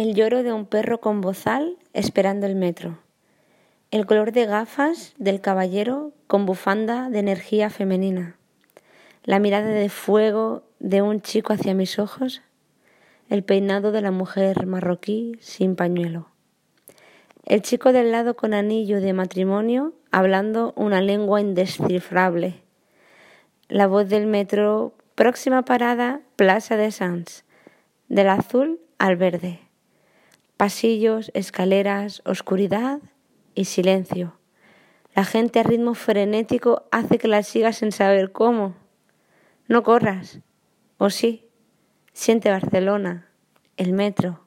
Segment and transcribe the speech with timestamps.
[0.00, 3.00] El lloro de un perro con bozal esperando el metro.
[3.90, 8.34] El color de gafas del caballero con bufanda de energía femenina.
[9.24, 12.40] La mirada de fuego de un chico hacia mis ojos.
[13.28, 16.28] El peinado de la mujer marroquí sin pañuelo.
[17.44, 22.62] El chico del lado con anillo de matrimonio hablando una lengua indescifrable.
[23.68, 27.44] La voz del metro, próxima parada, Plaza de Sanz,
[28.08, 29.60] del azul al verde
[30.60, 33.00] pasillos, escaleras, oscuridad
[33.54, 34.36] y silencio.
[35.14, 38.76] La gente a ritmo frenético hace que la sigas sin saber cómo.
[39.68, 40.40] No corras.
[40.98, 41.48] O sí.
[42.12, 43.30] Siente Barcelona,
[43.78, 44.44] el metro.